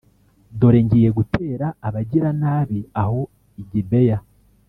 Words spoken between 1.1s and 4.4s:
gutera abagiranabi aho i Gibeya?